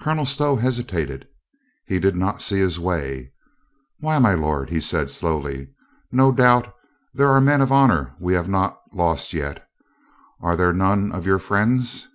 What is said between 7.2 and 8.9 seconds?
are men of honor we have not